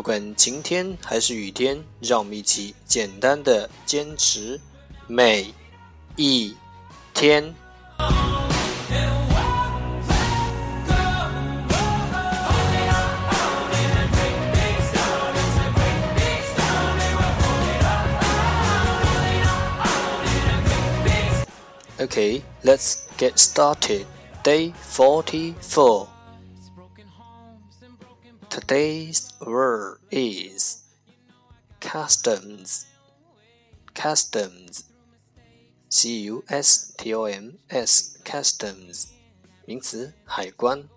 [0.00, 4.58] 不管晴天还是雨天，让我们一起简单的坚持
[5.06, 5.52] 每
[6.16, 6.56] 一
[7.12, 7.54] 天。
[21.98, 24.06] Okay, let's get started.
[24.42, 26.06] Day 44.
[28.49, 30.83] Today's word is
[31.79, 32.85] customs.
[33.93, 34.85] Customs.
[35.89, 38.17] C U S T O M S.
[38.23, 39.07] Customs.
[39.65, 40.87] 名词，海关。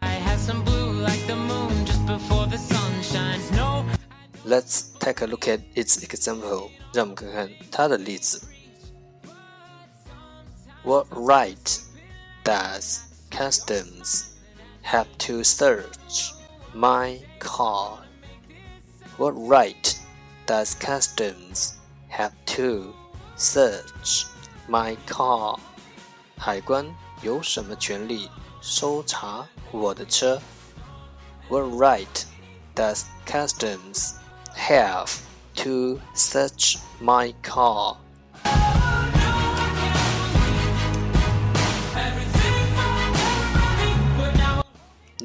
[0.00, 3.50] I had some blue like the moon just before the sun shines.
[3.52, 3.84] No,
[4.44, 6.70] Let's take a look at its example.
[6.92, 8.42] 让我们看看它的例子。
[10.82, 11.80] What right
[12.42, 14.24] does customs
[14.82, 16.32] have to search
[16.76, 17.98] my car?
[19.16, 19.98] What right
[20.46, 21.74] does customs
[22.08, 22.94] have to
[23.36, 24.26] search
[24.68, 25.58] my car?
[26.36, 26.86] 海关
[27.22, 28.28] 有什么权利
[28.60, 30.40] 搜查我的车？
[31.48, 32.24] What right
[32.74, 34.14] does customs
[34.56, 35.08] have
[35.56, 37.96] to search my car?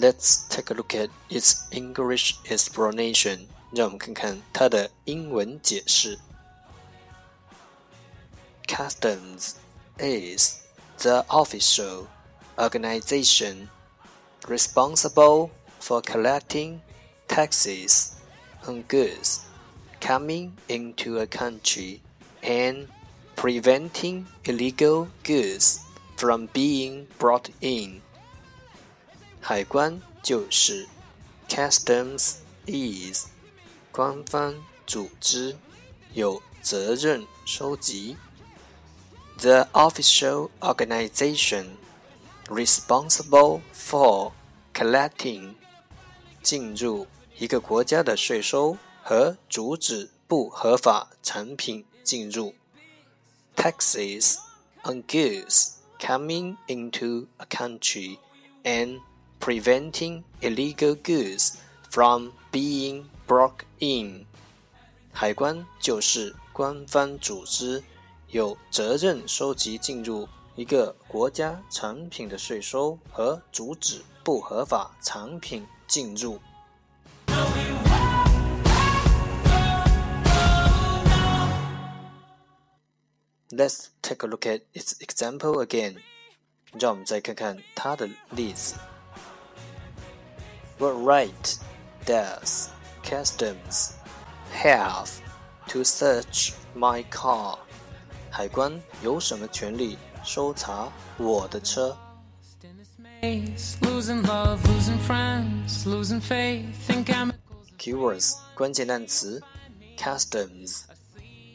[0.02, 3.48] Let's take a look at its English explanation.
[3.72, 6.20] 让我们看看它的英文解释。
[8.68, 9.56] Customs
[9.98, 10.58] is
[11.00, 12.08] the official
[12.58, 13.70] organization
[14.48, 15.50] responsible
[15.80, 16.80] for collecting
[17.28, 18.14] taxes
[18.66, 19.42] on goods
[20.00, 22.02] coming into a country
[22.42, 22.88] and
[23.36, 25.80] preventing illegal goods
[26.16, 28.02] from being brought in.
[29.42, 30.88] 海关就是
[31.48, 33.28] customs is
[33.92, 34.56] 官方
[34.86, 35.56] 组织，
[36.14, 38.18] 有责任收集。
[39.40, 41.78] The official organization
[42.48, 44.34] responsible for
[44.74, 45.54] collecting
[46.42, 47.08] 进入
[47.38, 52.56] 一个国家的税收和阻止不合法产品进入。
[53.56, 54.38] Taxes
[54.84, 58.18] on goods coming into a country
[58.64, 59.02] and
[59.42, 61.58] preventing illegal goods
[61.90, 64.26] from being brought in。
[65.12, 67.84] 海关就是官方组织，
[68.30, 76.40] 有责任收集进入一个国家产品的税收和阻止不合法产品进入。
[83.50, 85.98] Let's take a look at its example again.
[86.78, 88.76] 让我们再看看它的例子。
[90.82, 91.58] What right
[92.06, 92.70] does
[93.04, 93.94] customs
[94.54, 95.10] have
[95.68, 97.58] to search my car?
[98.30, 101.98] 海关有什么权利搜查我的车
[102.64, 107.38] in this maze, losing love, losing friends, losing faith in chemicals.
[107.78, 109.42] ？Keywords 关键单词：
[109.98, 110.84] customs,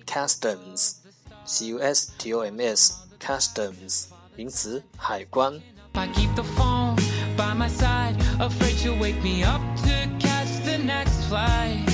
[0.06, 0.96] customs,
[1.44, 4.04] c u s t o m s, customs
[4.36, 5.60] 名词，海关。
[5.94, 6.95] I keep the phone
[7.37, 11.85] by my side, afraid you'll wake me up to catch the next flight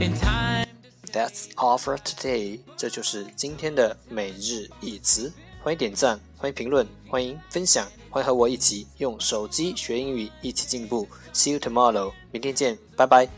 [0.00, 0.66] in time.
[1.12, 2.60] That's all for today。
[2.76, 5.32] 这就是今天的每日一词。
[5.62, 11.06] 欢迎点赞，欢迎评论，欢迎分享，欢迎和我一起用手机学英语，一起进步。
[11.32, 13.28] See you tomorrow，明天见，拜拜。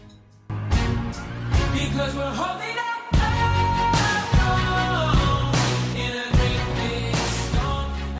[1.75, 2.62] Because we're